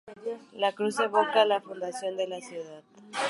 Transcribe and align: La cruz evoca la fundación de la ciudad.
La 0.53 0.73
cruz 0.73 0.99
evoca 0.99 1.45
la 1.45 1.61
fundación 1.61 2.17
de 2.17 2.27
la 2.27 2.41
ciudad. 2.41 2.81